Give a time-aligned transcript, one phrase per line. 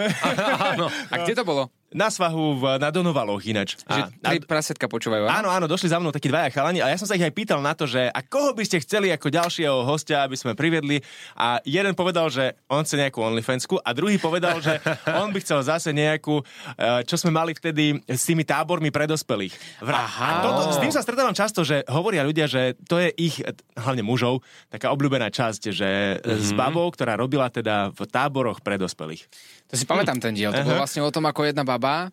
[0.78, 0.86] Áno.
[1.10, 1.79] A kde to bolo?
[1.90, 3.74] Na svahu v, na Donovaloch ináč.
[3.82, 5.50] Že A- tri prasiatka počúvajú, áno?
[5.50, 7.74] Áno, došli za mnou takí dvaja chalani a ja som sa ich aj pýtal na
[7.74, 11.02] to, že a koho by ste chceli ako ďalšieho hostia, aby sme priviedli
[11.34, 14.78] a jeden povedal, že on chce nejakú OnlyFansku a druhý povedal, že
[15.22, 16.38] on by chcel zase nejakú,
[16.78, 19.82] eh, čo sme mali vtedy s tými tábormi pre dospelých.
[19.82, 20.46] Vra- Aha.
[20.46, 23.42] Toto, s tým sa stretávam často, že hovoria ľudia, že to je ich,
[23.74, 26.38] hlavne mužov, taká obľúbená časť, že mm-hmm.
[26.38, 29.26] s babou, ktorá robila teda v táboroch pre dospelých.
[29.70, 30.54] To si pamätám ten diel.
[30.54, 32.08] To bolo vlastne o tom, ako jedna baba e,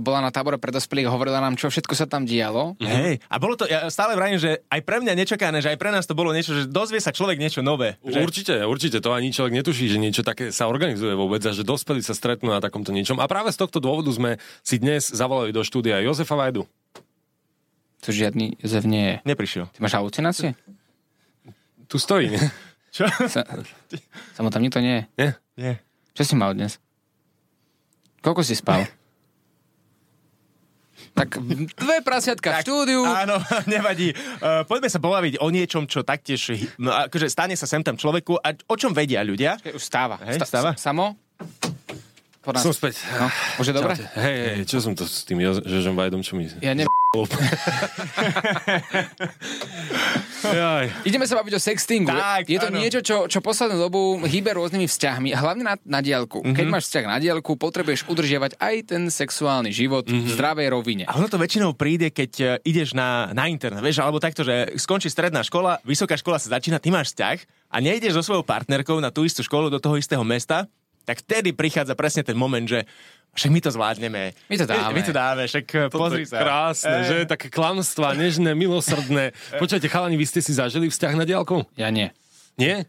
[0.00, 2.80] bola na tábore pre dospelých a hovorila nám, čo všetko sa tam dialo.
[2.80, 2.88] Mm-hmm.
[2.88, 5.92] Hej, a bolo to, ja stále vravím, že aj pre mňa nečakané, že aj pre
[5.92, 8.00] nás to bolo niečo, že dozvie sa človek niečo nové.
[8.00, 8.18] Že...
[8.24, 12.00] Určite, určite, to ani človek netuší, že niečo také sa organizuje vôbec a že dospelí
[12.00, 13.20] sa stretnú na takomto niečom.
[13.20, 16.64] A práve z tohto dôvodu sme si dnes zavolali do štúdia Jozefa Vajdu.
[18.00, 19.16] To žiadny Jozef nie je.
[19.28, 19.68] Neprišiel.
[19.76, 20.56] Ty máš halucinácie?
[21.90, 22.40] Tu stojí, nie?
[22.96, 23.06] Čo?
[23.28, 23.46] Sa,
[24.34, 25.02] sa mu tam nikto nie je.
[25.20, 25.30] Nie?
[25.54, 25.74] Nie.
[26.16, 26.82] Čo si mal dnes?
[28.20, 28.84] Koľko si spal?
[31.14, 31.36] Tak
[31.76, 33.02] dve prasiatka v štúdiu.
[33.04, 33.36] Áno,
[33.74, 34.14] nevadí.
[34.40, 38.38] Uh, poďme sa pobaviť o niečom, čo taktiež, no, akože stane sa sem tam človeku
[38.40, 39.58] a o čom vedia ľudia.
[39.74, 40.20] Už stáva.
[40.24, 40.76] Hej, stáva.
[40.78, 41.18] Samo?
[42.40, 42.64] Po nás.
[42.64, 43.04] Som späť.
[43.20, 43.28] No,
[43.60, 43.92] už je dobré?
[44.00, 44.16] Čaute.
[44.16, 46.48] Hej, hej, čo som to s tým Jo- Jožom Vajdom, čo mi...
[46.64, 46.99] Ja neviem.
[51.02, 52.06] Ideme sa baviť o sextingu.
[52.06, 52.78] Tak, je to áno.
[52.78, 56.38] niečo, čo, čo poslednú dobu hýbe rôznymi vzťahmi, hlavne na, na diálku.
[56.38, 56.54] Mm-hmm.
[56.54, 60.22] Keď máš vzťah na diálku, potrebuješ udržiavať aj ten sexuálny život mm-hmm.
[60.22, 61.04] v zdravej rovine.
[61.10, 64.78] A ono to väčšinou príde, keď e, ideš na, na internet, vieš, alebo takto, že
[64.78, 67.38] skončí stredná škola, vysoká škola sa začína, ty máš vzťah
[67.74, 70.70] a nejdeš so svojou partnerkou na tú istú školu do toho istého mesta,
[71.10, 72.86] tak vtedy prichádza presne ten moment, že
[73.32, 74.22] však my to zvládneme.
[74.46, 74.90] My to dáme.
[74.90, 76.38] My, to dáme, však e, pozri to je sa.
[76.38, 77.04] krásne, Eh.
[77.04, 77.16] že?
[77.24, 79.30] Také klamstvá, nežné, milosrdné.
[79.56, 81.62] Počujete, chalani, vy ste si zažili vzťah na diálku?
[81.74, 82.10] Ja nie.
[82.54, 82.84] Nie?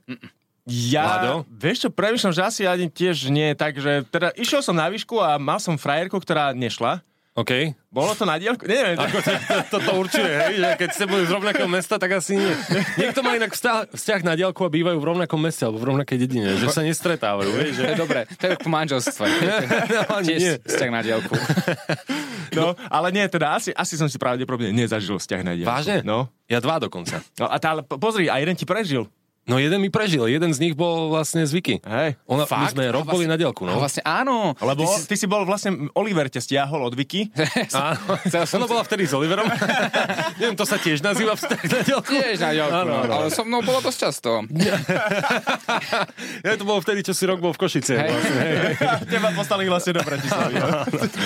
[0.63, 1.33] Ja, Vlado?
[1.47, 5.35] vieš čo, premyšľam, že asi ani tiež nie, takže teda išiel som na výšku a
[5.35, 7.01] mal som frajerku, ktorá nešla.
[7.31, 7.51] OK.
[7.87, 8.67] Bolo to na dielku?
[8.67, 8.99] Neviem.
[8.99, 12.19] Ako to, to, to, to určuje, hej, že keď ste boli z rovnakého mesta, tak
[12.19, 12.51] asi nie.
[12.99, 16.17] Niekto má inak vzťah, vzťah na diálku a bývajú v rovnakom meste alebo v rovnakej
[16.27, 17.95] dedine, že sa nestretávajú, vieš, že...
[17.95, 18.27] Dobré.
[18.35, 19.23] To je ako manželstvo.
[19.91, 20.53] No, ani Tiež nie.
[20.59, 21.33] vzťah na diálku.
[22.51, 25.71] No, ale nie, teda asi, asi som si pravdepodobne nezažil vzťah na dielku.
[25.71, 26.03] Vážne?
[26.03, 26.27] No.
[26.51, 27.23] Ja dva dokonca.
[27.39, 29.07] no a tá, po- pozri, a jeden ti prežil.
[29.41, 31.81] No jeden mi prežil, jeden z nich bol vlastne z Vicky.
[31.81, 32.13] Hej.
[32.29, 32.77] Ona, my Fakt?
[32.77, 34.53] sme rok boli na dielku, No vlastne áno.
[34.55, 37.33] Lebo ty si, ty si bol vlastne, Oliver ťa stiahol od Viki.
[37.73, 38.21] Áno.
[38.21, 39.49] Ona bola vtedy s Oliverom.
[40.39, 42.11] Neviem, to sa tiež nazýva vzťah na dielku.
[42.11, 43.13] Tiež na diálku, Áno, no, áno.
[43.17, 44.29] ale so mnou bolo dosť často.
[46.41, 47.93] Ja to bolo vtedy, čo si rok bol v Košice.
[47.97, 48.09] Hej.
[48.11, 48.73] Vlastne, hej.
[49.07, 50.53] Teba postali vlastne do Bratislavy.
[50.53, 50.67] no.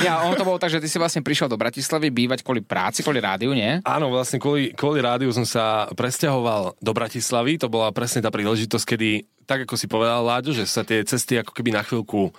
[0.02, 3.02] Ja, ono to bolo tak, že ty si vlastne prišiel do Bratislavy bývať kvôli práci,
[3.02, 3.80] kvôli rádiu, nie?
[3.84, 7.58] Áno, vlastne kvôli, kvôli rádiu som sa presťahoval do Bratislavy.
[7.60, 9.10] To bola presne tá príležitosť, kedy,
[9.44, 12.34] tak ako si povedal Láďo, že sa tie cesty ako keby na chvíľku uh,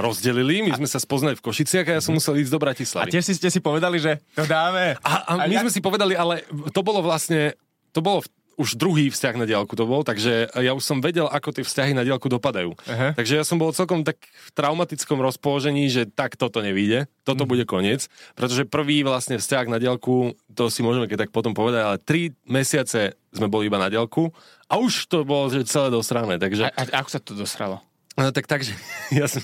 [0.00, 0.62] rozdelili.
[0.62, 3.10] My sme sa spoznali v Košiciach a ja som musel ísť do A Bratislavy.
[3.10, 4.96] tiež si ste si povedali, že to dáme.
[5.00, 7.52] A, a my ja- sme si povedali, ale to bolo vlastne,
[7.90, 11.30] to bolo v- už druhý vzťah na diálku to bol, takže ja už som vedel,
[11.30, 12.74] ako tie vzťahy na diálku dopadajú.
[12.90, 13.14] Aha.
[13.14, 17.64] Takže ja som bol celkom tak v traumatickom rozpoložení, že tak toto nevíde, toto bude
[17.64, 21.96] koniec, pretože prvý vlastne vzťah na diálku, to si môžeme keď tak potom povedať, ale
[22.02, 24.32] tri mesiace sme boli iba na diálku
[24.66, 26.68] a už to bolo že celé dosrané, takže...
[26.70, 27.80] A, a ako sa to dosralo?
[28.18, 28.76] No tak takže,
[29.18, 29.42] ja som,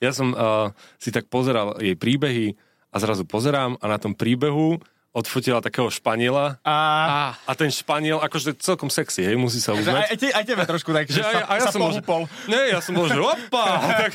[0.00, 2.56] ja som uh, si tak pozeral jej príbehy
[2.94, 4.78] a zrazu pozerám a na tom príbehu
[5.14, 6.76] odfotila takého Španiela A,
[7.38, 10.10] a ten Španiel, akože celkom sexy, hej, musí sa uznať.
[10.10, 12.20] aj, te, aj tebe trošku tak, že Že aj, sa, a ja sa som pohúpol.
[12.44, 13.64] nie, ja som bol, že opa!
[14.02, 14.12] tak,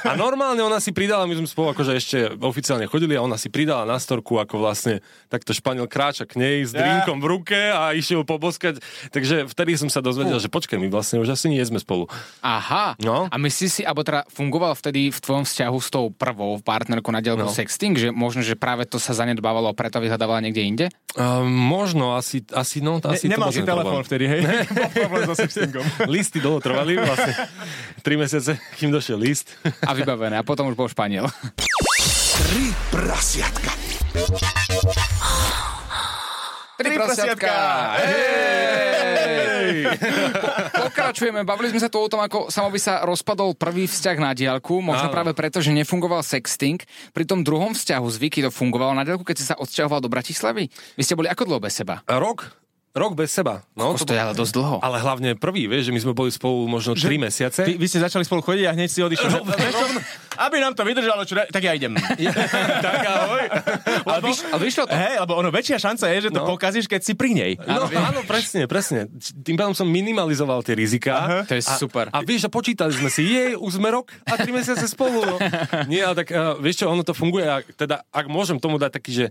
[0.00, 3.50] a normálne ona si pridala, my sme spolu akože ešte oficiálne chodili a ona si
[3.50, 7.90] pridala na storku, ako vlastne takto Španiel kráča k nej s drinkom v ruke a
[7.90, 8.78] išiel poboskať.
[9.10, 12.06] Takže vtedy som sa dozvedel, že počkaj, my vlastne už asi nie sme spolu.
[12.40, 12.94] Aha.
[13.02, 13.26] No.
[13.26, 17.18] A myslíš si, alebo teda fungoval vtedy v tvojom vzťahu s tou prvou partnerkou na
[17.18, 17.50] dielku No.
[17.50, 19.98] sexting, že možno, že práve to sa zanedbávalo a preto
[20.28, 20.86] vyhľadávala niekde inde?
[21.16, 24.40] Uh, možno, asi, asi, no, Ne, asi nemal to si telefón vtedy, hej?
[25.08, 25.82] Problém so sextingom.
[26.12, 27.32] Listy dlho trvali, vlastne
[28.04, 29.56] 3 mesiace, kým došiel list.
[29.88, 30.36] A vybavené.
[30.36, 31.26] A potom už bol Španiel.
[32.38, 33.72] Tri prasiatka.
[36.78, 37.50] Tri prasiatka.
[37.98, 39.90] Hej!
[40.72, 41.42] Pokračujeme.
[41.42, 44.78] Bavili sme sa tu o tom, ako samo by sa rozpadol prvý vzťah na diálku,
[44.78, 45.14] možno Áno.
[45.14, 46.78] práve preto, že nefungoval sexting.
[47.10, 50.08] Pri tom druhom vzťahu s Vicky to fungovalo na diálku, keď si sa odsťahoval do
[50.12, 50.70] Bratislavy.
[50.94, 52.00] Vy ste boli ako dlho bez seba?
[52.06, 52.67] Rok?
[52.98, 53.62] Rok bez seba.
[53.72, 54.76] No, to je ale dosť dlho.
[54.78, 57.62] Ale hlavne prvý, vieš, že my sme boli spolu možno 3 mesiace.
[57.62, 59.30] Ty, vy ste začali spolu chodiť a hneď si odišiel.
[59.38, 59.86] Vieš čo,
[60.36, 61.94] aby nám to vydržalo, čo, tak ja idem.
[62.86, 63.44] tak ahoj.
[64.04, 64.92] Ale, vyš, ale vyšlo to.
[64.92, 66.46] Hej, lebo ono väčšia šanca je, že to No.
[66.48, 67.52] pokazíš, keď si pri nej.
[67.58, 69.06] No, áno, presne, presne.
[69.18, 71.42] Tým pádom som minimalizoval tie rizika.
[71.46, 72.10] To je super.
[72.10, 75.22] A vieš, a počítali sme si, je, už sme rok a tri mesiace spolu.
[75.22, 75.36] No.
[75.90, 78.90] Nie, ale tak uh, vieš čo, ono to funguje, a teda ak môžem tomu dať
[78.94, 79.26] taký, že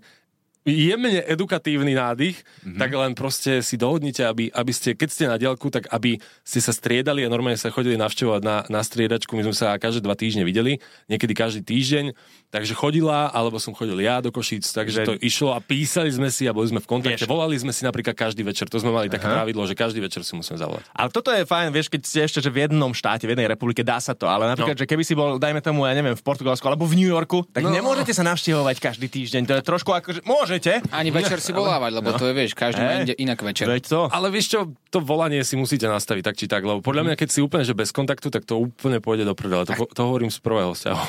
[0.68, 2.76] jemne edukatívny nádych, mm-hmm.
[2.76, 6.60] tak len proste si dohodnite, aby, aby ste, keď ste na dielku, tak aby ste
[6.60, 9.32] sa striedali a normálne sa chodili navštevovať na, na striedačku.
[9.40, 12.06] My sme sa každé dva týždne videli, niekedy každý týždeň,
[12.50, 16.28] takže chodila, alebo som chodil ja do Košíc, takže Že- to išlo a písali sme
[16.28, 17.20] si a boli sme v kontakte.
[17.20, 17.28] Vieš.
[17.28, 20.34] Volali sme si napríklad každý večer, to sme mali také pravidlo, že každý večer si
[20.34, 20.88] musíme zavolať.
[20.90, 23.82] Ale toto je fajn, vieš, keď ste ešte že v jednom štáte, v jednej republike,
[23.82, 24.26] dá sa to.
[24.26, 24.80] Ale napríklad, No.
[24.80, 27.62] že keby si bol, dajme tomu, ja neviem, v Portugalsku alebo v New Yorku, tak
[27.62, 27.70] No.
[27.70, 29.42] nemôžete sa navštevovať každý týždeň.
[29.44, 30.80] To je trošku ako, že môžete.
[30.90, 33.66] Ani večer si volávať, lebo to je, vieš, každý má inde inak večer.
[33.66, 34.02] Veď to.
[34.08, 37.30] Ale vieš čo, to volanie si musíte nastaviť tak či tak, lebo podľa mňa, keď
[37.30, 39.66] si úplne že bez kontaktu, tak to úplne pôjde do prdele.
[39.66, 41.02] To, to hovorím z prvého vzťahu.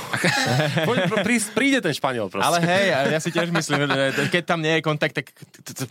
[1.29, 2.41] Prí- príde ten Španiel proste.
[2.43, 5.29] Ale hej, ja si tiež myslím, že keď tam nie je kontakt, tak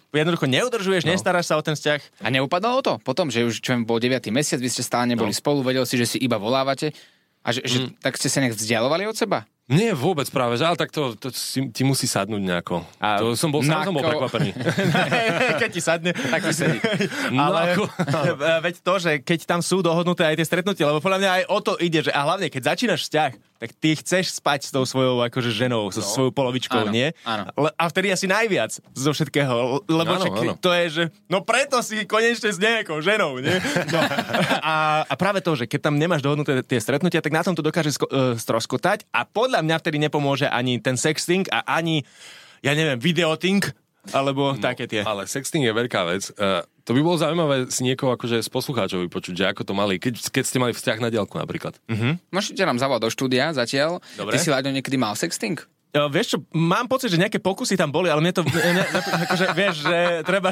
[0.10, 1.13] jednoducho neudržuješ, No.
[1.13, 2.01] nestaráš sa o ten vzťah.
[2.19, 4.18] A neupadalo to potom, že už čo bol 9.
[4.30, 5.38] mesiac, vy ste stále neboli No.
[5.38, 6.89] spolu, vedel si, že si iba volávate
[7.39, 7.89] a že, že Mm.
[8.00, 9.45] tak ste sa nech vzdialovali od seba?
[9.68, 12.88] Nie, vôbec práve, že ale tak to, to si, ti musí sadnúť nejako.
[12.98, 14.56] A to som bol, sám som bol nako- prekvapený.
[15.60, 16.12] keď ti sadne.
[16.16, 16.80] Tak ti sedí.
[17.30, 17.92] No, Ale ako-
[18.66, 21.60] veď to, že keď tam sú dohodnuté aj tie stretnutia, lebo podľa mňa aj o
[21.60, 25.21] to ide, že a hlavne keď začínaš vzťah, tak ty chceš spať s tou svojou
[25.21, 27.09] akože ženou, so svojou polovičkou, Áno, nie?
[27.21, 27.50] áno.
[27.74, 30.54] A vtedy asi najviac zo všetkého, lebo Áno, však áno.
[30.56, 33.57] to je, že no preto si konečne s nejakou ženou, nie?
[33.89, 34.00] No.
[34.59, 37.62] A, a práve to, že keď tam nemáš dohodnuté tie stretnutia, tak na tom to
[37.62, 42.06] dokáže sko- uh, stroskotať a podľa mňa vtedy nepomôže ani ten sexting a ani,
[42.62, 43.63] ja neviem, videoting,
[44.12, 45.01] alebo no, také tie.
[45.01, 46.30] Ale sexting je veľká vec.
[46.36, 50.00] Uh, to by bolo zaujímavé si niekoho akože z poslucháčov vypočuť, že ako to mali,
[50.00, 51.75] keď, keď ste mali vzťah na diálku napríklad.
[52.31, 54.00] Môžete nám zavolať do štúdia zatiaľ.
[54.16, 54.31] Dobre.
[54.31, 55.60] Ty si Láďo niekedy mal sexting?
[55.89, 58.84] Ja, vieš čo, mám pocit, že nejaké pokusy tam boli, ale mne to, mne,
[59.24, 60.51] akože, vieš, že treba...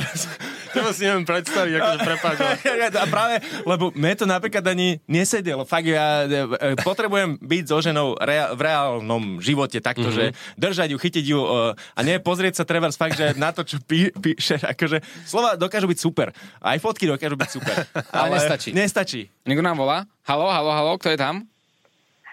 [0.74, 2.38] To si neviem predstaviť, akože prepáč.
[3.00, 5.64] A práve, lebo mne to napríklad ani nesedelo.
[5.64, 6.44] Fakt, ja e,
[6.78, 10.12] potrebujem byť so ženou rea- v reálnom živote takto, Mhm.
[10.12, 10.24] že
[10.56, 13.80] držať ju, chytiť ju e, a nie pozrieť sa treba fakt, že na to, čo
[13.80, 16.32] pí, píšeš, akože slova dokážu byť super.
[16.58, 17.76] Aj fotky dokážu byť super.
[18.10, 18.70] Ale nestačí.
[18.72, 19.22] Nestačí.
[19.44, 20.04] Niekto nám volá?
[20.24, 21.44] Halo, halo, halo, kto je tam?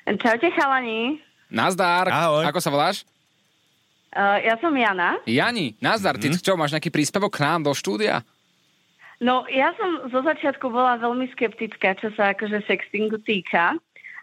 [0.05, 2.09] Čaute chalani, Nazdar.
[2.09, 2.49] Ahoj.
[2.49, 3.05] Ako sa voláš?
[4.17, 5.21] uh, ja som Jana.
[5.29, 6.17] Jani, nazdar.
[6.17, 6.41] Mhm.
[6.41, 8.25] Ty čo, máš nejaký príspevok k nám do štúdia?
[9.23, 13.79] No ja som zo začiatku bola veľmi skeptická, čo sa akože sextingu týka.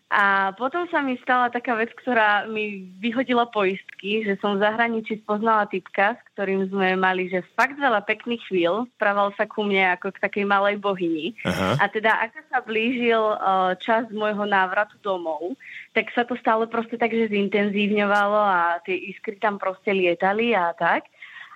[0.09, 5.21] A potom sa mi stala taká vec, ktorá mi vyhodila poistky, že som v zahraničí
[5.21, 8.89] spoznala typka, s ktorým sme mali že fakt veľa pekných chvíľ.
[8.97, 11.37] Správal sa ku mne ako k takej malej bohyni.
[11.45, 11.77] Aha.
[11.77, 15.53] A teda ako sa blížil uh, čas môjho návratu domov,
[15.93, 20.73] tak sa to stále proste tak, že zintenzívňovalo a tie iskry tam proste lietali a
[20.73, 21.05] tak.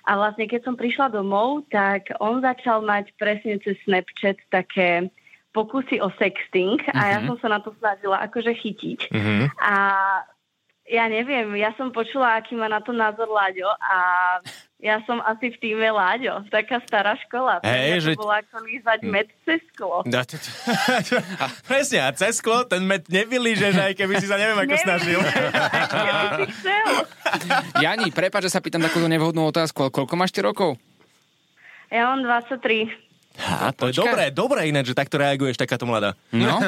[0.06, 5.10] A vlastne keď som prišla domov, tak on začal mať presne cez Snapchat také
[5.54, 9.14] pokusy o sexting a ja som sa na to snažila akože chytiť.
[9.14, 9.54] Mhm.
[9.62, 9.74] A
[10.84, 13.96] ja neviem, ja som počula, aký má na to názor Láďo a
[14.76, 17.64] ja som asi v týme Láďo, taká stará škola.
[17.64, 20.04] Hej, mňa to že- bolo ako lízať med cez sklo.
[20.04, 20.52] No, to- to-
[21.40, 25.20] a Presne, a cez sklo ten med nevylížeš, aj keby si sa neviem ako snažil.
[27.84, 30.76] Jani, prepáč, že sa pýtam takúto nevhodnú otázku, ale koľko máš ty rokov?
[31.88, 32.92] Ja mám 23.
[33.34, 34.04] Á, to je Počkaj.
[34.06, 36.14] dobré, dobré ináč, že takto reaguješ, takáto mladá.
[36.30, 36.62] No,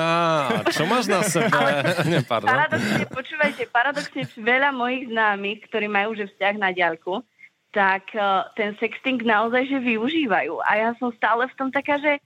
[0.74, 1.46] čo máš na sebe?
[2.30, 2.50] Pardon.
[2.50, 7.22] Paradoxne, počúvajte, paradoxne veľa mojich známych, ktorí majú už vzťah na diaľku,
[7.70, 10.58] tak uh, ten sexting naozaj že využívajú.
[10.66, 12.18] A ja som stále v tom taká, že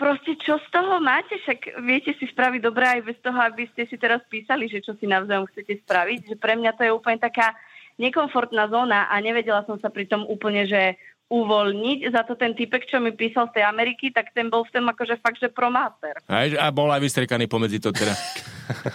[0.00, 3.84] proste čo z toho máte, však viete si spraviť dobré aj bez toho, aby ste
[3.84, 7.20] si teraz písali, že čo si navzájom chcete spraviť, že pre mňa to je úplne
[7.20, 7.52] taká
[8.00, 11.98] nekomfortná zóna a nevedela som sa pri tom úplne, že uvoľniť.
[12.14, 14.86] Za to ten typek, čo mi písal z tej Ameriky, tak ten bol v tom
[14.86, 16.14] akože fakt, že promáster.
[16.30, 18.14] A, a bol aj vystriekaný pomedzi to teda.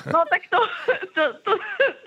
[0.08, 0.60] No tak to,
[1.16, 1.52] to, to,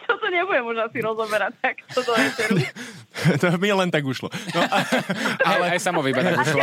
[0.05, 2.57] to, to nebudem už asi rozoberať tak to do eteru.
[3.43, 4.33] to mi len tak ušlo.
[4.57, 4.79] No, a,
[5.45, 6.61] Ale aj samo iba tak ušlo.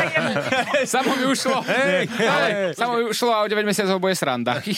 [0.97, 1.57] samo mi ušlo.
[1.65, 4.57] Hej, ale samo mi ušlo a o 9 mesiacov bude sranda.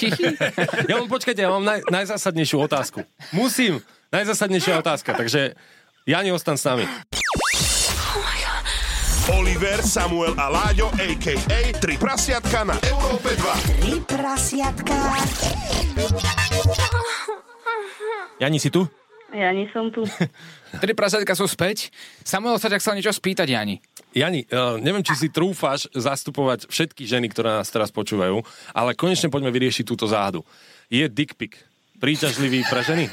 [0.92, 3.08] Ja mám, počkajte, ja mám naj, najzásadnejšiu otázku.
[3.32, 3.80] Musím.
[4.12, 5.56] Najzásadnejšia otázka, takže
[6.04, 6.84] Jani, ostan s nami.
[9.32, 11.60] Oliver, Samuel a Láďo, a.k.a.
[11.80, 13.80] Tri prasiatka na Európe 2.
[13.80, 14.92] Tri prasiatka.
[18.36, 18.84] Jani, si tu?
[19.32, 20.04] Ja nie som tu.
[20.84, 21.88] Tri prasatka sú späť.
[22.28, 23.80] Samuel sa ťa chcel niečo spýtať, Jani.
[24.12, 28.44] Jani, uh, neviem, či si trúfáš zastupovať všetky ženy, ktoré nás teraz počúvajú,
[28.76, 30.44] ale konečne poďme vyriešiť túto záhadu.
[30.92, 31.64] Je dick pic
[32.04, 33.08] príťažlivý pre ženy?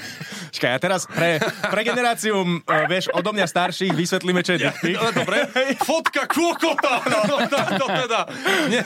[0.50, 1.38] Čakaj, ja teraz pre,
[1.70, 4.98] pre generáciu, uh, vieš, odo mňa starších vysvetlíme, čo je dick pic.
[4.98, 5.46] No, dobre.
[5.78, 6.98] Fotka kokota!
[7.06, 8.20] No, no, to, to teda.
[8.66, 8.82] Nie.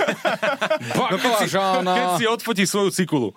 [0.92, 3.32] No, keď, si, keď si odfotí svoju cikulu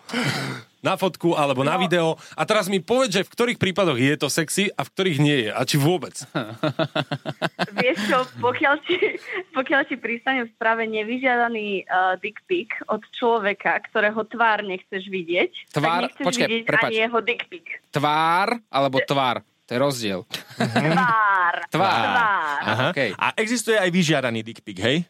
[0.82, 4.28] na fotku alebo na video a teraz mi povedz, že v ktorých prípadoch je to
[4.30, 5.50] sexy a v ktorých nie je.
[5.52, 6.14] A či vôbec.
[7.82, 8.98] Vieš čo, pokiaľ ti,
[9.54, 15.52] pokiaľ ti pristane v správe nevyžiadaný uh, dick pic od človeka, ktorého tvár nechceš vidieť,
[15.74, 16.90] Tvár- tak nechceš počkaj, vidieť prepáč.
[16.90, 17.68] ani jeho dick pic.
[17.90, 19.42] Tvár alebo tvár?
[19.68, 20.20] To je rozdiel.
[20.56, 21.56] Tvár.
[21.68, 22.06] Tvár.
[22.08, 22.60] Tvár.
[22.64, 23.12] Aha, okay.
[23.20, 25.04] A existuje aj vyžiadaný dick pic, hej?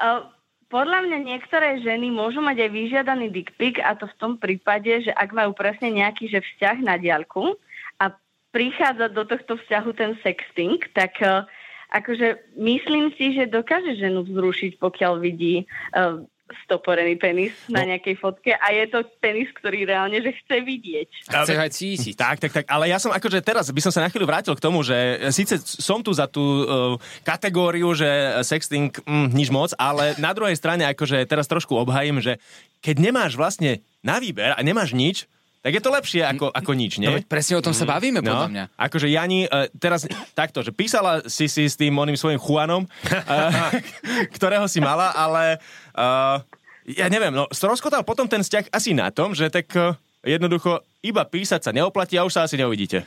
[0.00, 0.24] Uh,
[0.72, 5.04] podľa mňa niektoré ženy môžu mať aj vyžiadaný dick pic a to v tom prípade,
[5.04, 7.60] že ak majú presne nejaký že vzťah na diaľku
[8.00, 8.16] a
[8.56, 11.44] prichádza do tohto vzťahu ten sexting, tak uh,
[11.92, 16.24] akože myslím si, že dokáže ženu vzrušiť, pokiaľ vidí uh,
[16.64, 21.08] stoporený penis na nejakej fotke a je to penis, ktorý reálne že chce vidieť.
[21.32, 22.14] A chce ho aj cítiť.
[22.14, 24.64] Tak, tak, tak, ale ja som akože teraz by som sa na chvíľu vrátil k
[24.64, 24.94] tomu, že
[25.34, 26.94] síce som tu za tú uh,
[27.24, 28.06] kategóriu, že
[28.44, 32.38] sexting mm, nič moc, ale na druhej strane akože teraz trošku obhajím, že
[32.82, 35.30] keď nemáš vlastne na výber a nemáš nič,
[35.62, 37.06] tak je to lepšie ako, ako nič, nie?
[37.06, 38.64] No veď presne o tom sa bavíme, podľa mňa.
[38.74, 40.04] Akože Jani, uh, teraz
[40.34, 43.70] takto, že písala si si s tým oným svojim Juanom, uh,
[44.36, 45.62] ktorého si mala, ale
[45.94, 46.42] uh,
[46.84, 51.22] ja neviem, no stroskotal potom ten vzťah asi na tom, že tak uh, jednoducho iba
[51.22, 53.06] písať sa neoplatí a už sa asi neuvidíte.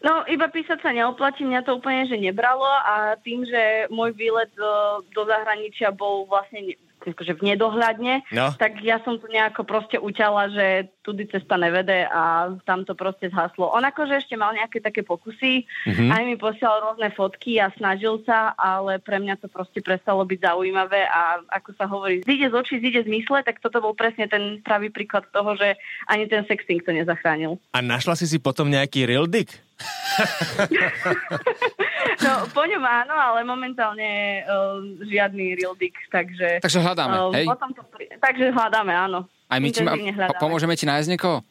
[0.00, 4.48] No, iba písať sa neoplatí, mňa to úplne že nebralo a tým, že môj výlet
[4.56, 8.52] do, do zahraničia bol vlastne ne- akože v nedohľadne, No.
[8.56, 10.66] tak ja som tu nejako proste uťala, že
[11.00, 13.72] tudy cesta nevede a tam to proste zhaslo.
[13.72, 16.08] On akože ešte mal nejaké také pokusy, mm-hmm.
[16.12, 20.38] aj mi posielal rôzne fotky a snažil sa, ale pre mňa to proste prestalo byť
[20.44, 24.28] zaujímavé a ako sa hovorí, zíde z očí, zíde z mysle, tak toto bol presne
[24.28, 27.56] ten pravý príklad toho, že ani ten sexting to nezachránil.
[27.72, 29.56] A našla si si potom nejaký real dick?
[32.20, 34.76] No, po ňom áno, ale momentálne uh,
[35.08, 36.60] žiadny real dick, takže...
[36.60, 37.48] Takže hľadáme, uh, hej?
[37.48, 39.24] Potom to, pri- takže hľadáme, áno.
[39.50, 39.98] Aj my ti ma,
[40.38, 41.42] pomôžeme ti nájsť niekoho?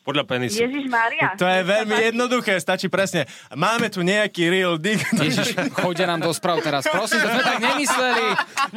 [0.00, 0.64] Podľa penisu.
[0.64, 1.36] Ježiš Mária.
[1.36, 3.28] To je veľmi jednoduché, stačí presne.
[3.52, 5.04] Máme tu nejaký real dick.
[5.12, 6.88] Ježiš, chodia nám do správ teraz.
[6.88, 8.26] Prosím, to sme tak nemysleli.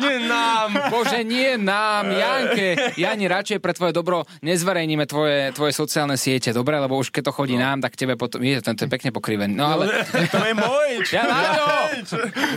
[0.03, 0.69] Nie nám.
[0.91, 2.75] Bože, nie nám, Janke.
[2.99, 6.75] Jani, radšej pre tvoje dobro nezverejníme tvoje, tvoje sociálne siete, dobre?
[6.75, 7.71] Lebo už keď to chodí no.
[7.71, 8.43] nám, tak tebe potom...
[8.43, 9.55] Je, to je pekne pokrivený.
[9.55, 10.03] No ale...
[10.27, 11.07] To je môj.
[11.15, 11.65] Ja, Láďo!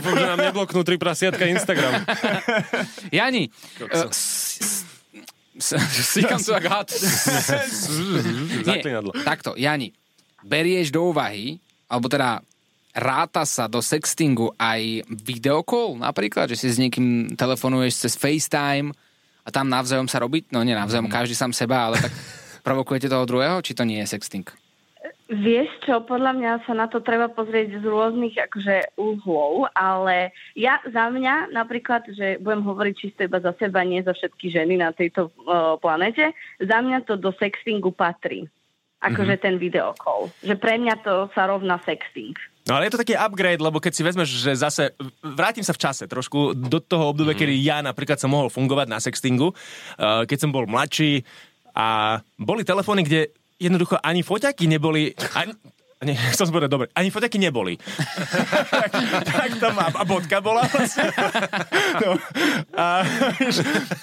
[0.03, 2.03] Dúfam, že nám nebloknú tri prasiatka Instagram.
[3.15, 3.47] Jani,
[6.13, 6.89] Sýkam tu jak had.
[8.63, 9.11] Zaklinadlo.
[9.25, 9.93] takto, Jani,
[10.45, 11.57] berieš do úvahy,
[11.89, 12.41] alebo teda
[12.97, 18.89] ráta sa do sextingu aj videokol napríklad, že si s niekým telefonuješ cez FaceTime
[19.45, 22.13] a tam navzájom sa robiť, no nie navzájom, každý sám seba, ale tak
[22.67, 24.45] provokujete toho druhého, či to nie je sexting?
[25.27, 30.79] Vieš čo, podľa mňa sa na to treba pozrieť z rôznych akože uhlov, ale ja
[30.87, 34.95] za mňa napríklad, že budem hovoriť čisto iba za seba, nie za všetky ženy na
[34.95, 36.31] tejto uh, planete,
[36.63, 38.47] za mňa to do sextingu patrí.
[38.97, 39.45] Akože mm-hmm.
[39.45, 40.33] ten videokol.
[40.41, 42.33] Že pre mňa to sa rovná sexting.
[42.65, 45.81] No ale je to taký upgrade, lebo keď si vezmeš, že zase, vrátim sa v
[45.85, 47.39] čase trošku do toho obdobia, mm.
[47.39, 51.21] kedy ja napríklad som mohol fungovať na sextingu, uh, keď som bol mladší
[51.77, 55.53] a boli telefóny, kde jednoducho ani foťaky neboli, ani,
[56.05, 57.73] nie, chcem povedať, dobre, ani foťaky neboli.
[58.73, 58.91] tak,
[59.25, 61.09] tak tam a, a bodka bola vlastne.
[62.05, 62.21] no,
[62.77, 63.01] a,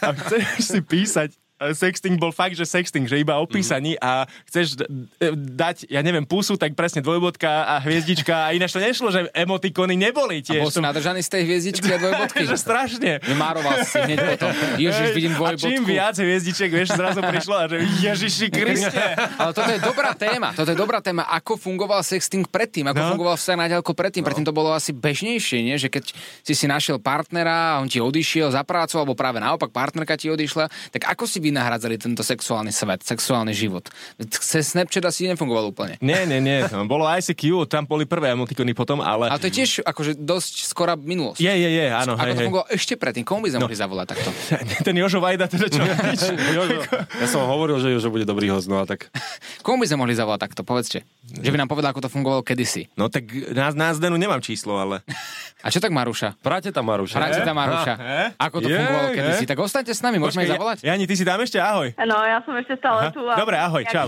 [0.02, 4.86] a chceš si písať sexting bol fakt, že sexting, že iba opísaní a chceš d-
[5.32, 9.94] dať, ja neviem, pusu, tak presne dvojbodka a hviezdička a ináč to nešlo, že emotikony
[9.94, 10.72] neboli A bol tiež.
[10.72, 12.42] si nadržaný z tej hviezdičky a dvojbodky.
[12.50, 13.10] že strašne.
[13.20, 14.50] Vymároval si hneď potom.
[14.76, 15.62] Ježiš, vidím a dvojbodku.
[15.62, 19.04] čím viac hviezdiček, vieš, zrazu prišlo a že Ježiši Kriste.
[19.40, 20.50] Ale toto je dobrá téma.
[20.52, 21.22] Toto je dobrá téma.
[21.30, 22.86] Ako fungoval sexting predtým?
[22.86, 23.08] Ako No.
[23.12, 24.22] fungoval vzťah na ďalko predtým?
[24.22, 25.76] Predtým to bolo asi bežnejšie, nie?
[25.76, 26.04] Že keď
[26.40, 30.26] si si našiel partnera a on ti odišiel za prácu, alebo práve naopak partnerka ti
[30.26, 33.92] odišla, tak ako si vynahradzali tento sexuálny svet, sexuálny život?
[34.32, 36.00] Cez Snapchat asi nefungoval úplne.
[36.00, 36.64] Nie, nie, nie.
[36.88, 39.28] Bolo ICQ, tam boli prvé emotikony potom, ale...
[39.28, 41.44] Ale to je tiež akože dosť skorá minulosť.
[41.44, 43.22] Je, je, je, áno, Ako hej, to fungovalo ešte predtým?
[43.28, 44.28] Komu by sme mohli zavolať takto?
[44.88, 45.84] Ten Jožo Vajda, teda čo?
[46.56, 46.80] Jožo,
[47.20, 49.12] ja som hovoril, že Jožo bude dobrý host, no a tak...
[49.66, 50.64] Komu by sme mohli zavolať takto?
[50.64, 51.04] Povedzte.
[51.28, 52.88] Že by nám povedal, ako to fungovalo kedysi.
[52.96, 55.04] No tak na, na Zdenu nemám číslo, ale...
[55.64, 56.36] A čo tak Maruša?
[56.40, 57.16] Práte tam, Maruša.
[57.16, 57.94] Hráte tam Maruša.
[58.36, 59.16] Ako to Je, fungovalo je.
[59.16, 59.44] kedysi?
[59.44, 60.84] Tak ostaňte s nami, môžeme ich zavolať?
[60.84, 61.58] Ja- Jani, ty si tam ešte?
[61.58, 61.88] Ahoj.
[62.00, 63.18] No, ja som ešte stále tu.
[63.24, 64.06] a- Dobre, ahoj, čau.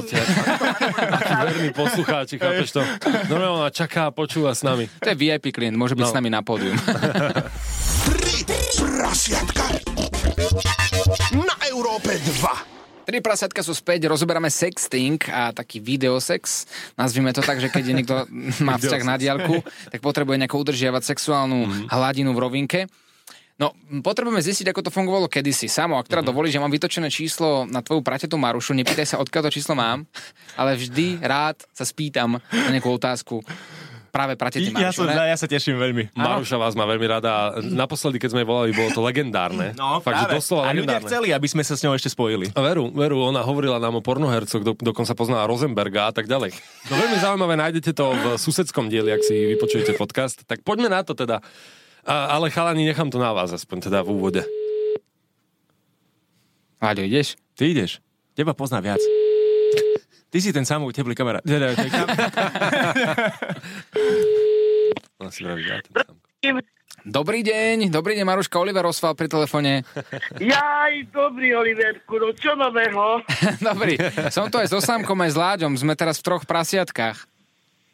[1.46, 2.82] Verní poslucháči, chápeš to?
[3.28, 4.86] No, ona čaká a počúva s nami.
[5.00, 6.10] To je VIP klient, môže byť No.
[6.10, 6.78] s nami na pódium.
[8.06, 8.46] Tri
[8.78, 9.64] prasiatka.
[11.34, 12.78] Na Európe 2.
[13.04, 16.66] Tri prasiatka sú späť, rozoberáme sexting a taký videosex.
[16.94, 18.14] Nazvime to tak, že keď niekto
[18.66, 21.82] má vzťah na diálku, tak potrebuje nejako udržiavať sexuálnu Mhm.
[21.88, 22.80] hladinu v rovinke.
[23.56, 25.64] No, potrebujeme zistiť, ako to fungovalo kedysi.
[25.66, 26.28] Samo, ak teda Mhm.
[26.28, 30.04] dovolíš, že mám vytočené číslo na tvoju pratetú Marušu, nepýtaj sa, odkiaľ to číslo mám,
[30.54, 33.40] ale vždy rád sa spýtam na nejakú otázku
[34.08, 34.92] práve pratety Ja, Marušu.
[34.98, 35.24] som, ne?
[35.26, 36.12] ja sa teším veľmi.
[36.14, 39.72] Maruša vás má veľmi rada naposledy, keď sme jej volali, bolo to legendárne.
[39.72, 40.36] No, Fakt, že práve.
[40.36, 41.04] doslova A ľudia legendárne.
[41.06, 42.48] chceli, aby sme sa s ňou ešte spojili.
[42.50, 46.52] A Veru, veru, ona hovorila nám o pornohercoch, do, dokonca poznala Rosenberga a tak ďalej.
[46.86, 50.44] No veľmi zaujímavé, nájdete to v susedskom dieli, ak si vypočujete podcast.
[50.44, 51.40] Tak poďme na to teda.
[52.06, 54.42] A, ale chalani, nechám to na vás aspoň teda v úvode.
[56.78, 57.34] Áďo, ideš?
[57.58, 57.98] Ty ideš.
[58.38, 59.02] Teba pozná viac.
[60.30, 61.42] Ty si ten samý teplý kamarát.
[61.42, 62.06] Teda, ten kam-
[65.18, 66.62] Ona si vraví, ja ten.
[67.06, 69.86] Dobrý deň, dobrý deň, Maruška, Oliver Osval pri telefóne.
[70.42, 73.22] Jaj, dobrý Oliverku, no čo nového?
[73.66, 73.94] Dobrý,
[74.34, 77.30] som tu aj so Sámkom, aj s Láďom, sme teraz v troch prasiatkách.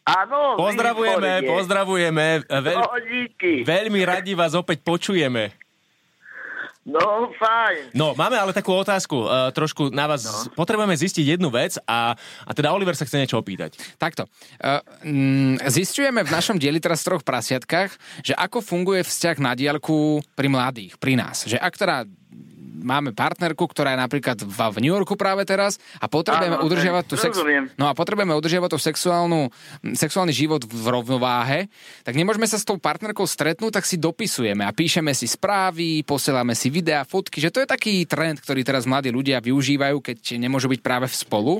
[0.02, 1.50] Áno, Pozdravujeme, výborne.
[1.54, 2.26] pozdravujeme.
[2.44, 3.62] Veľ, No, díky.
[3.62, 5.54] veľmi radi vás opäť počujeme.
[6.82, 7.94] No, fajn.
[7.94, 10.26] No, máme ale takú otázku, uh, trošku na vás.
[10.26, 10.50] No.
[10.58, 13.78] Potrebujeme zistiť jednu vec a, a teda Oliver sa chce niečo opýtať.
[13.94, 14.26] Takto.
[14.58, 17.94] Uh, mm, zistujeme v našom dieli teraz v troch prasiatkách,
[18.26, 21.46] že ako funguje vzťah na diálku pri mladých, pri nás.
[21.46, 21.96] Že ak teda
[22.72, 27.04] máme partnerku, ktorá je napríklad v, v New Yorku práve teraz a potrebujeme Áno, udržiavať
[27.04, 27.36] tú sex...
[27.76, 29.52] No a potrebujeme udržiavať tú sexuálnu,
[29.92, 31.68] sexuálny život v rovnováhe,
[32.02, 36.56] tak nemôžeme sa s tou partnerkou stretnúť, tak si dopisujeme a píšeme si správy, posielame
[36.56, 40.72] si videá, fotky, že to je taký trend, ktorý teraz mladí ľudia využívajú, keď nemôžu
[40.72, 41.54] byť práve v spolu.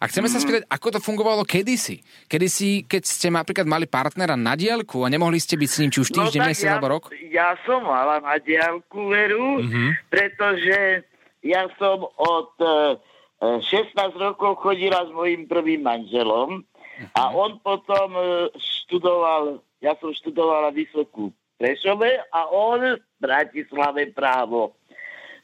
[0.00, 2.00] A chceme sa spýtať, ako to fungovalo kedysi.
[2.24, 6.00] Kedysi, keď ste napríklad mali partnera na diaľku a nemohli ste byť s ním či
[6.00, 7.04] už týždeň, mesiac No ja, alebo rok?
[7.28, 9.60] ja som mala na diálku veru,
[10.08, 11.04] pretože
[11.44, 16.64] ja som od eh, 16 rokov chodila s mojim prvým manželom
[17.12, 21.28] a on potom eh, študoval, ja som študovala vysokú
[21.60, 24.72] Prešove a on v Bratislave právo.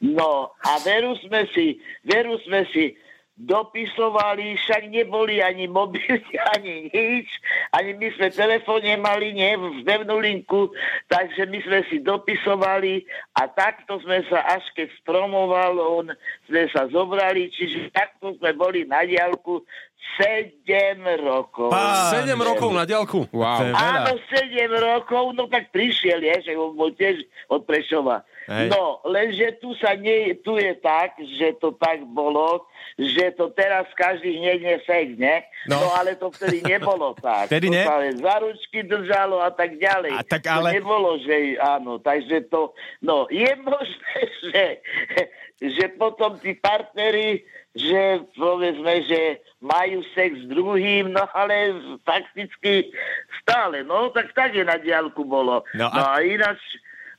[0.01, 1.77] No a veru sme si,
[2.09, 2.97] veru sme si
[3.37, 6.25] dopisovali, však neboli ani mobily,
[6.57, 7.29] ani nič,
[7.69, 9.53] ani my sme telefón nemali, nie,
[9.85, 10.73] pevnú linku,
[11.13, 13.05] takže my sme si dopisovali
[13.37, 16.07] a takto sme sa, až keď stromoval, on,
[16.49, 19.61] sme sa zobrali, čiže takto sme boli na diálku
[20.17, 21.69] 7 rokov.
[21.69, 23.29] Pán 7 rokov na diálku.
[23.37, 23.69] Wow.
[23.77, 27.21] Áno, 7 rokov, no tak prišiel, je, že on bol tiež
[27.53, 28.25] od Prešova.
[28.47, 28.71] Hej.
[28.71, 32.63] No, lenže tu sa nie, tu je tak, že to tak bolo,
[32.95, 35.43] že to teraz každý hneď sex, ne?
[35.67, 35.83] No.
[35.83, 35.91] No.
[35.93, 37.51] ale to vtedy nebolo tak.
[37.51, 37.85] Vtedy to ne?
[37.85, 40.15] sa len za ručky držalo a tak ďalej.
[40.15, 42.71] A tak ale- To nebolo, že áno, takže to,
[43.03, 44.19] no, je možné,
[44.51, 44.65] že,
[45.59, 47.43] že potom tí partneri,
[47.77, 52.89] že povedzme, že majú sex s druhým, no ale fakticky
[53.45, 55.61] stále, no tak tak je na diálku bolo.
[55.77, 56.61] No a, no a ináč,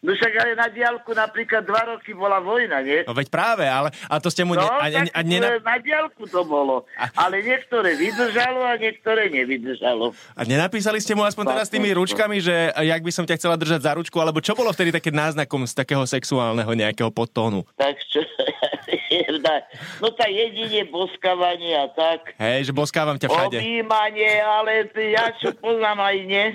[0.05, 3.01] no však ale na diálku napríklad dva roky bola vojna, nie?
[3.07, 4.53] No veď práve, ale a to ste mu...
[4.53, 6.83] No, Ne, a, a, tak a, nena, e, na diálku to bolo.
[7.15, 10.11] Ale niektoré vydržalo a niektoré nevydržalo.
[10.35, 13.81] a nenapísali ste mu aspoň teraz tými ručkami, že jak by som ťa chcela držať
[13.81, 17.63] za ručku, alebo čo bolo vtedy také náznakom z takého sexuálneho nejakého podtónu?
[17.79, 18.21] Tak čo...
[20.01, 22.35] no tak jedine boskávanie a tak.
[22.37, 23.57] Hej, že boskávam ťa všade.
[23.59, 26.47] Objímanie, ale ja čo poznám aj nie,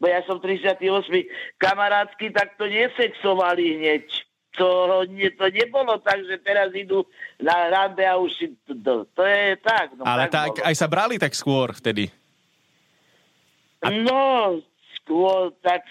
[0.00, 0.80] bo ja som 38.
[1.60, 4.08] kamarátsky, tak to nesexovali hneď.
[4.58, 7.06] to, nie, to nebolo tak, že teraz idú
[7.38, 9.94] na rande a už to, to, to je tak.
[9.94, 10.66] No, Ale tak, bolo.
[10.66, 12.10] aj sa brali tak skôr vtedy.
[13.84, 14.58] No,
[14.98, 15.86] skôr tak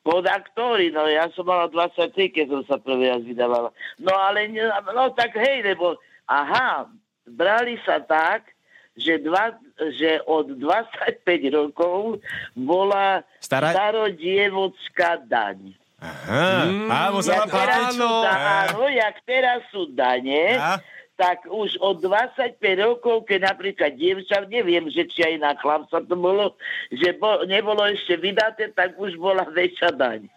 [0.00, 3.68] pod aktory, no ja som mala 23, keď som sa prvý raz vydávala.
[4.00, 4.64] No ale, ne,
[4.96, 6.88] no tak hej, lebo, aha,
[7.28, 8.55] brali sa tak,
[8.96, 9.52] že, dva,
[9.92, 12.18] že od 25 rokov
[12.52, 15.76] bola Stará- starodievodská daň.
[15.96, 18.20] Aha, mm, a musela Jak teraz, sú, platiť.
[18.22, 20.76] da- áno, jak teraz sú dane, A?
[21.16, 26.14] Tak už od 25 rokov, keď napríklad dievča, neviem, že či aj na chlapca to
[26.14, 26.52] bolo,
[26.92, 30.28] že bo, nebolo ešte vydaté, tak už bola väčšia daň.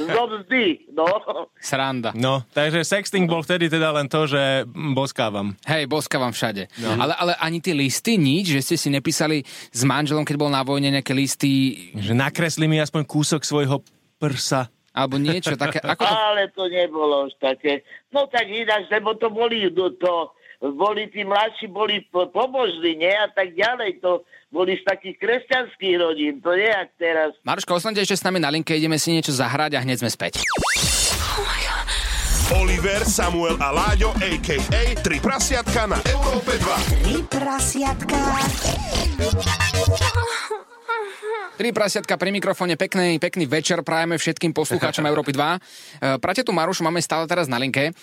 [0.00, 1.06] Zo mzdy, no.
[1.60, 2.16] Sranda.
[2.16, 4.64] No, takže sexting bol vtedy teda len to, že
[4.96, 5.52] boskávam.
[5.68, 6.72] Hej, boska vám všade.
[6.80, 6.96] No.
[6.96, 10.64] Ale, ale ani tie listy, nič, že ste si nepísali s manželom, keď bol na
[10.64, 13.84] vojne, nejaké listy, Že nakresli mi aspoň kúsok svojho
[14.16, 14.72] prsa.
[14.94, 15.82] Alebo niečo také.
[15.82, 16.14] Ako to...
[16.14, 17.82] Ale to nebolo už také.
[18.14, 20.30] No tak ináč, lebo to boli to, to
[20.72, 23.10] boli tí mladší, boli po- pobožní, nie?
[23.10, 23.98] A tak ďalej.
[24.00, 24.22] To
[24.54, 26.38] boli z takých kresťanských rodín.
[26.40, 27.34] To nie jak teraz.
[27.42, 30.38] Maruška, ostaňte ešte s nami na linke, ideme si niečo zahrať a hneď sme späť.
[32.54, 34.82] Oliver, Samuel a Láďo, a.k.a.
[35.00, 37.02] Tri prasiatka na Európe 2.
[37.02, 38.20] Tri prasiatka.
[41.54, 45.38] Tri prasiatka pri mikrofóne, pekný, pekný večer prajeme všetkým poslucháčom Európy 2.
[45.38, 45.58] E,
[46.18, 47.94] Prate tu Marušu máme stále teraz na linke.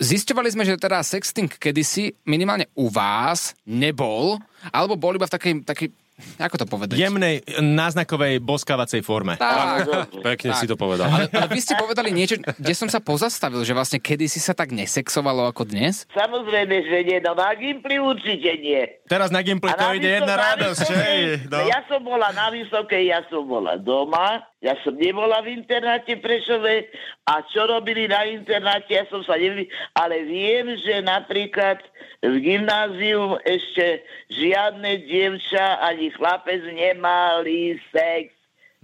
[0.00, 4.40] Zisťovali sme, že teda sexting kedysi minimálne u vás nebol,
[4.72, 5.88] alebo bol iba v takej, takej
[6.36, 6.94] ako to povedať?
[6.94, 9.34] Jemnej, náznakovej boskávacej forme.
[9.34, 10.58] Tak, Pekne Tak.
[10.58, 11.10] si to povedal.
[11.10, 14.70] ale, ale vy ste povedali niečo, kde som sa pozastavil, že vlastne kedysi sa tak
[14.70, 16.06] nesexovalo ako dnes?
[16.10, 17.18] Samozrejme, že nie.
[17.18, 18.82] No na Gimply určite nie.
[19.04, 20.86] Teraz na Gimply A to na ide jedna na radosť.
[20.96, 21.66] hej, no.
[21.66, 26.88] Ja som bola na Vysokej, ja som bola doma, ja som nebola v internáte Prešove
[27.28, 31.78] a čo robili na internáte, ja som sa neviem, ale viem, že napríklad
[32.24, 38.33] v gymnáziu ešte žiadne dievča ani chlapec nemali sex.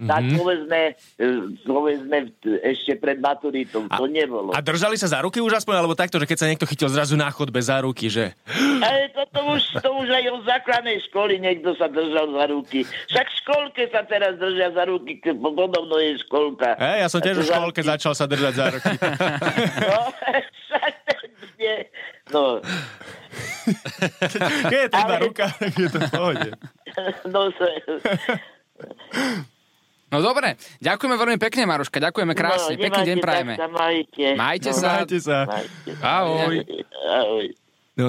[0.01, 0.81] Tak povedzme,
[1.15, 1.25] e,
[1.61, 2.17] povedzme
[2.65, 3.85] ešte pred maturitou.
[3.85, 4.49] To nebolo.
[4.49, 7.13] A držali sa za ruky už aspoň, alebo takto, že keď sa niekto chytil zrazu
[7.13, 8.33] na chodbe za ruky, že...
[8.81, 12.81] Ale toto už, to už aj od základnej školy niekto sa držal za ruky.
[12.83, 16.81] Však v školke sa teraz držia za ruky, podobno je školka.
[16.81, 18.93] Hej, ja som tiež v A to za školke začal sa držať za ruky.
[19.81, 21.25] No, však to
[21.59, 21.77] nie.
[22.33, 22.43] No,
[24.65, 26.49] Keď je teda Ale- ruka, tak je to v pohode.
[27.29, 27.69] no, to-
[30.11, 33.53] No dobre, ďakujeme veľmi pekne, Maruška, ďakujeme krásne, no, pekný deň prajeme.
[33.55, 34.27] sa majte.
[34.35, 34.89] Majte no, sa.
[34.99, 35.37] Majte sa.
[35.47, 35.91] Majte.
[36.03, 36.55] Ahoj.
[37.07, 37.45] Ahoj.
[37.95, 38.05] No,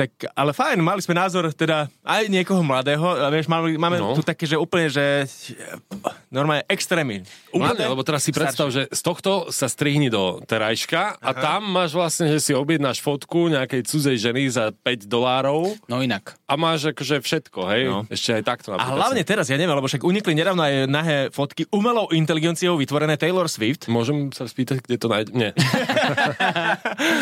[0.00, 4.16] tak, ale fajn, mali sme názor teda aj niekoho mladého, vieš, mali, máme No.
[4.16, 5.28] tu také, že úplne, že
[6.28, 7.20] normálne extrémy.
[7.50, 11.92] Mladé, lebo teraz si predstav, že z tohto sa strihni do terajška a tam máš
[11.92, 16.38] vlastne, že si objednáš fotku nejakej cudzej ženy za 5 dolárov No inak.
[16.46, 17.82] a máš akože všetko, hej?
[17.84, 17.98] No.
[18.06, 21.66] Ešte aj takto A hlavne teraz, ja neviem, lebo však unikli nedávno aj nahé fotky
[21.68, 23.84] umelou inteligenciou vytvorené Taylor Swift.
[23.86, 25.30] Môžem sa spýtať, kde to nájde?
[25.34, 25.50] Nie.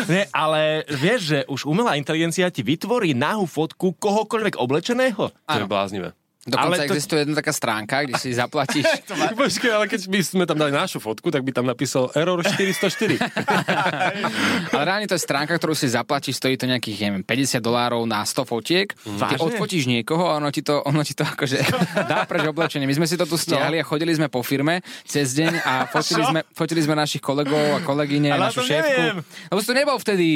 [0.07, 5.33] Nie, ale vieš, že už umelá inteligencia ti vytvorí nahú fotku kohokoľvek oblečeného?
[5.33, 6.13] To je bláznivé.
[6.49, 8.85] Dokonca Ale to- existuje jedna taká stránka, kde si zaplatíš.
[9.39, 13.21] Počkaj, ale keď by sme tam dali našu fotku, tak by tam napísal Error 404.
[14.73, 18.23] Ale reálne to je stránka, ktorú si zaplatíš, stojí to nejakých, neviem, 50 dolárov na
[18.23, 18.87] 100 fotiek.
[18.93, 19.41] Ty Vážne?
[19.41, 21.57] odfotíš niekoho a ono ti to, ono ti to akože
[22.05, 22.85] dá preč oblečenie.
[22.85, 26.23] My sme si to tu stiahli a chodili sme po firme cez deň a fotili
[26.23, 28.99] sme, fotili sme našich kolegov a kolegyne, Ale našu to šéfku.
[28.99, 29.17] neviem.
[29.49, 30.27] Lebo to nebol vtedy.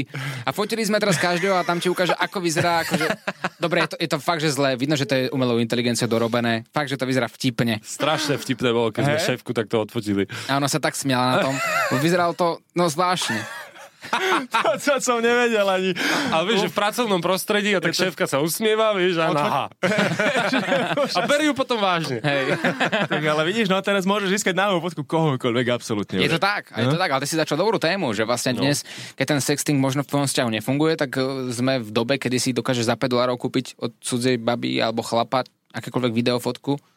[0.43, 2.84] A fotili sme teraz každého a tam ti ukáže, ako vyzerá.
[2.84, 3.06] Akože...
[3.58, 4.76] Dobre, je to, je to fakt, že zlé.
[4.76, 6.68] Vidno, že to je umelou inteligenciou dorobené.
[6.72, 7.80] Fakt, že to vyzerá vtipne.
[7.84, 9.26] Strašne vtipné bolo, keď sme Hej.
[9.34, 10.30] šéfku takto odfotili.
[10.50, 11.56] A ona sa tak smiala na tom.
[12.00, 13.63] Vyzeralo to, no zvláštne.
[14.86, 15.92] To som nevedel ani.
[16.30, 19.66] Ale vieš, že v pracovnom prostredí a tak šéfka sa usmieva, vieš, a naha.
[21.16, 22.20] A berí ju potom vážne.
[22.20, 22.60] Hej.
[23.08, 26.20] Tak ale vidíš, no teraz môžeš získať nahú fotku kohokoľvek, absolútne.
[26.20, 28.56] Je to tak, a je to tak, ale ty si začal dobrú tému, že vlastne
[28.56, 28.84] dnes,
[29.16, 32.50] keď ten sexting možno v tvojom vzťahu nefunguje, tak e, sme v dobe, kedy si
[32.52, 36.14] dokážeš za 5 dolárov kúpiť od cudzej baby alebo chlapa akékoľvek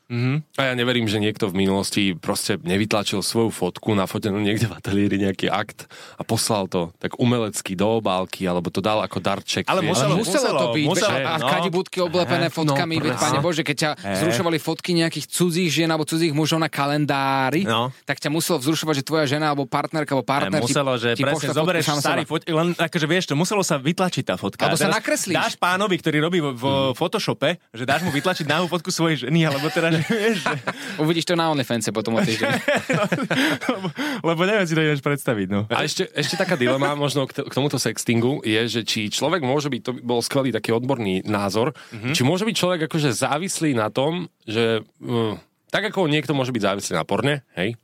[0.08, 0.56] videofotku.
[0.56, 5.16] A ja neverím, že niekto v minulosti proste nevytlačil svoju fotku nafotenú niekde v ateliéri
[5.18, 9.66] nejaký akt a poslal to tak umelecky do obálky, alebo to dal ako darček.
[9.66, 11.46] Ale muselo- Ale muselo, to byť, muselo, muselo, a no.
[11.48, 16.04] kadibudky oblepené fotkami, no, veď, pane Bože, keď ťa vzrušovali fotky nejakých cudzích žien alebo
[16.04, 17.90] cudzích mužov na kalendári, No.
[18.04, 21.08] tak ťa muselo vzrušovať, že tvoja žena alebo partnerka alebo Ne, partner ti- muselo, že
[21.12, 24.64] ti presne zoberieš starý foť, len akože vieš, to muselo sa vytlačiť tá fotka.
[24.64, 25.34] Alebo sa nakreslíš.
[25.34, 29.44] Dáš pánovi, ktorý robí vo, vo Photoshope, že dáš mu vytlačiť nahú fotku svojej ženy,
[29.44, 29.95] alebo teda,
[31.02, 32.52] Uvidíš to na OnlyFans potom o týždeň.
[33.72, 33.88] lebo,
[34.34, 35.64] lebo neviem si to nevieš predstaviť, no.
[35.70, 39.44] A ešte, ešte taká dilema možno k, t- k tomuto sextingu je, že či človek
[39.44, 42.12] môže byť, to by bol skvelý taký odborný názor, mm-hmm.
[42.12, 45.34] či môže byť človek akože závislý na tom, že uh,
[45.70, 47.76] tak ako niekto môže byť závislý na porne, hej,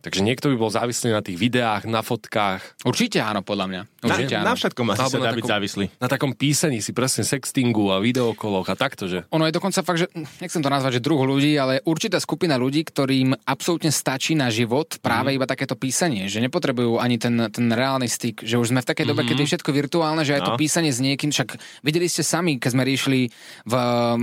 [0.00, 3.82] takže niekto by bol závislý na tých videách, na fotkách, Určite áno, podľa mňa.
[3.98, 4.54] Na, Určite na áno.
[4.54, 5.84] všetkom asi sa na dá byť závislý.
[5.96, 9.26] na takom písaní si presne sextingu a videokoloch a takto, že...
[9.28, 10.06] Ono je dokonca fakt, že
[10.38, 14.98] nechcem to nazvať, že druh ľudí, ale určitá skupina ľudí, ktorým absolútne stačí na život
[14.98, 15.36] práve Mhm.
[15.36, 19.04] iba takéto písanie, že nepotrebujú ani ten, ten reálny styk, že už sme v takej
[19.04, 19.28] dobe, Mhm.
[19.28, 20.56] keď je všetko virtuálne, že aj to No.
[20.56, 21.48] písanie s niekým, však
[21.82, 23.20] videli ste sami, keď sme riešili
[23.64, 23.82] v, um,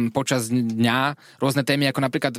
[0.10, 1.00] počas dňa
[1.38, 2.34] rôzne témy, ako napríklad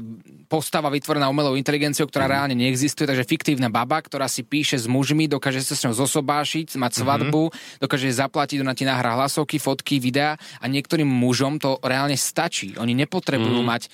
[0.46, 2.10] postava vytvorená umelou inteligenciou, Mhm.
[2.14, 5.94] ktorá reálne neexistuje, takže fiktívna baba, ktorá si píše s mužmi, dokáže sa s ňou
[6.06, 7.50] zosobášiť, mať svadbu,
[7.82, 12.78] dokáže jej zaplatiť, ona ti nahrá hlasovky, fotky, videá a niektorým mužom to reálne stačí.
[12.78, 13.90] Oni nepotrebujú mať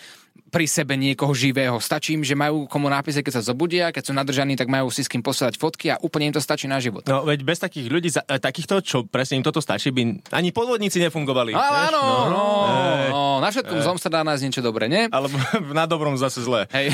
[0.53, 1.81] pri sebe niekoho živého.
[1.81, 5.01] Stačí im, že majú komu nápise, keď sa zobudia, keď sú nadržaní, tak majú si
[5.01, 7.09] s kým posielať fotky a úplne im to stačí na život.
[7.09, 10.53] No veď bez takých ľudí, za- e, takýchto, čo presne im toto stačí, by ani
[10.53, 11.57] podvodníci nefungovali.
[11.57, 11.65] Vieš?
[11.89, 13.09] áno, no, Ej.
[13.09, 15.09] no, na všetkom z sa dá nájsť niečo dobré, nie?
[15.09, 15.41] Alebo
[15.73, 16.69] na dobrom zase zle.
[16.69, 16.93] Hej.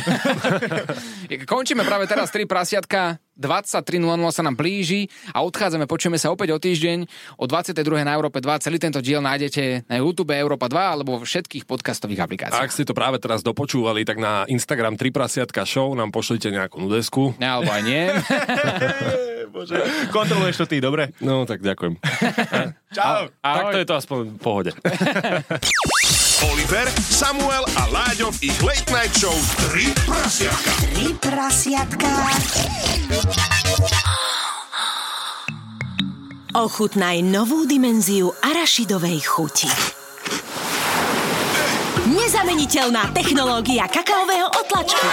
[1.50, 3.18] Končíme práve teraz tri prasiatka.
[3.38, 4.02] 23.00
[4.34, 7.06] sa nám blíži a odchádzame, počujeme sa opäť o týždeň
[7.38, 7.86] o 22.
[8.02, 8.66] na Európe 2.
[8.66, 12.66] Celý tento diel nájdete na YouTube Európa 2 alebo vo všetkých podcastových A aplikáciách.
[12.66, 16.84] ak ste to práve teraz dopočúvali, tak na Instagram 3 prasiatka show nám pošlite nejakú
[16.84, 17.32] nudesku.
[17.40, 18.04] Ne, alebo aj nie.
[19.54, 19.80] Bože,
[20.12, 21.10] kontroluješ to ty, dobre?
[21.24, 21.96] No, tak ďakujem.
[22.96, 23.32] Čau.
[23.40, 24.70] Takto je to aspoň v pohode.
[26.52, 29.34] Oliver, Samuel a Láďo v ich Late Night Show
[29.74, 30.70] 3 prasiatka.
[30.94, 32.10] Tri prasiatka.
[36.54, 39.97] Ochutnaj novú dimenziu arašidovej chuti.
[42.08, 45.06] Nezameniteľná technológia kakaového otlačku.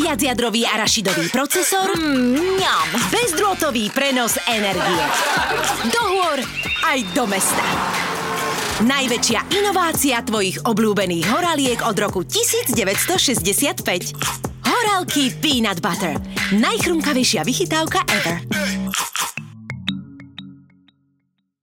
[0.00, 1.92] Viacjadrový arašidový procesor.
[2.00, 2.88] Mňam.
[3.12, 5.04] Bezdrôtový prenos energie.
[5.92, 6.40] Do hôr
[6.88, 7.60] aj do mesta.
[8.80, 14.16] Najväčšia inovácia tvojich obľúbených horaliek od roku 1965.
[14.64, 16.16] Horálky Peanut Butter.
[16.56, 18.40] Najchrumkavejšia vychytávka ever.